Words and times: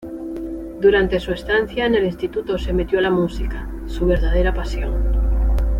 Durante 0.79 1.19
su 1.19 1.31
estancia 1.31 1.85
en 1.85 1.93
el 1.93 2.05
instituto 2.05 2.57
se 2.57 2.73
metió 2.73 2.97
a 2.97 3.03
la 3.03 3.11
música, 3.11 3.69
su 3.85 4.07
verdadera 4.07 4.51
pasión. 4.51 4.95